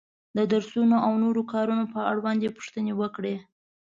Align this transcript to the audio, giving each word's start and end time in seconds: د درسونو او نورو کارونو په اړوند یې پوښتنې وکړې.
د 0.37 0.39
درسونو 0.51 0.95
او 1.05 1.11
نورو 1.23 1.41
کارونو 1.53 1.85
په 1.93 1.99
اړوند 2.11 2.39
یې 2.45 2.55
پوښتنې 2.57 2.93
وکړې. 3.01 3.35